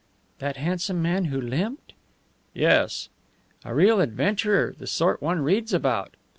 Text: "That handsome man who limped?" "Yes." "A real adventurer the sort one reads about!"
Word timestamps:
"That 0.39 0.57
handsome 0.57 0.99
man 0.99 1.25
who 1.25 1.39
limped?" 1.39 1.93
"Yes." 2.55 3.09
"A 3.63 3.71
real 3.75 4.01
adventurer 4.01 4.73
the 4.75 4.87
sort 4.87 5.21
one 5.21 5.41
reads 5.43 5.75
about!" 5.75 6.15